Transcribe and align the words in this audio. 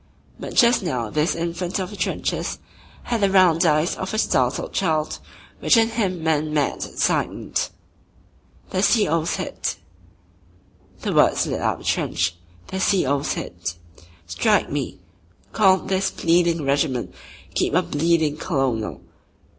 But 0.39 0.55
just 0.55 0.81
now 0.81 1.11
this 1.11 1.35
infant 1.35 1.77
of 1.77 1.91
the 1.91 1.95
trenches 1.95 2.57
had 3.03 3.21
the 3.21 3.29
round 3.29 3.63
eyes 3.67 3.95
of 3.95 4.15
a 4.15 4.17
startled 4.17 4.73
child, 4.73 5.19
which 5.59 5.77
in 5.77 5.89
him 5.89 6.23
meant 6.23 6.49
mad 6.51 6.83
excitement. 6.83 7.69
"The 8.71 8.81
C.O.'s 8.81 9.35
hit." 9.35 9.75
The 11.01 11.13
word 11.13 11.37
slid 11.37 11.61
up 11.61 11.77
the 11.77 11.83
trench: 11.83 12.35
"The 12.69 12.79
C.O.'s 12.79 13.33
hit." 13.33 13.75
"Strike 14.25 14.71
me! 14.71 14.97
Cawn't 15.53 15.87
this 15.87 16.09
bleedin' 16.09 16.65
regiment 16.65 17.13
keep 17.53 17.75
a 17.75 17.83
bleedin' 17.83 18.37
Colonel 18.37 19.01